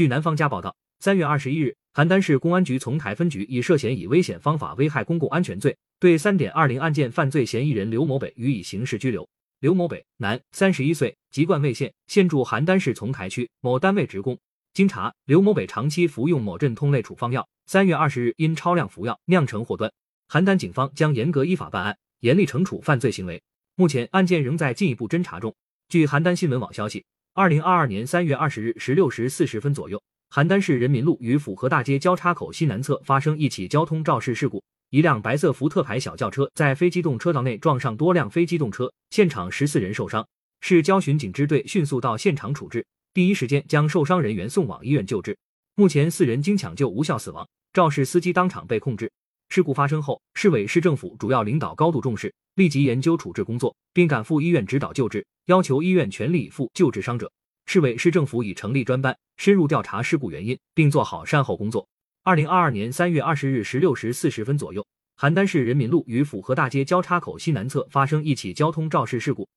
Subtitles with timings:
[0.00, 9.28] 据南方家报道，三月二十一日，邯郸市公安局从台分局以涉嫌以危险方法危害公共安全罪，对三点二零案件犯罪嫌疑人刘某北予以刑事拘留。
[9.58, 14.38] 刘某北，男，三十一岁，籍贯魏县，现住邯郸市从台区某单位职工。
[14.72, 19.92] 经查，刘某北长期服用某镇痛类处方药，三月二十日因超量服药酿成祸端。
[20.30, 23.42] 邯郸警方将严格依法办案，严厉惩处犯罪行为。
[23.74, 25.54] 目前案件仍在进一步侦查中。
[25.90, 27.04] 据邯郸新闻网消息，
[27.40, 29.98] 二零二二年三月二十日十六时四十分左右，
[30.30, 40.28] 邯郸市人民路与府河大街交叉口西南侧发生一起交通肇事事故，一辆白色福特牌小轿车在非机动车道内撞上多辆非机动车，现场十四人受伤。
[40.60, 45.34] 市交巡警支队迅速到现场处置，第一时间将受伤人员送往医院救治。
[45.76, 49.10] 目前四人经抢救无效死亡，肇事司机当场被控制。
[49.52, 57.32] 事故发生后，市委市政府主要领导高度重视，立即研究处置工作，并赶赴医院指导救治，要求医院全力以赴救治伤者。
[57.66, 61.84] 市委市政府已成立专班，深入调查事故原因，并做好善后工作。
[62.22, 64.86] 二零二二年三月二十日十六时四十分左右，
[65.18, 69.48] 邯郸市人民路与府河大街交叉口西南侧发生一起交通肇事事故，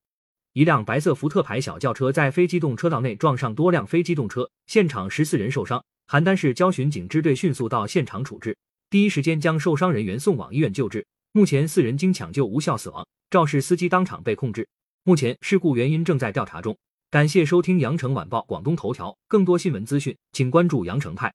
[0.54, 5.84] 一辆白色福特牌小轿车在非机动车道内撞上多辆非机动车，现场十四人受伤。
[6.08, 8.56] 邯郸市交巡警支队迅速到现场处置。
[8.94, 14.68] 第一时间将受伤人员送往医院救治，目前四人经抢救无效死亡，肇事司机当场被控制。
[15.02, 16.78] 目前事故原因正在调查中。
[17.10, 21.34] 感谢收听羊城晚报广东头条，更多新闻资讯，请关注羊城派。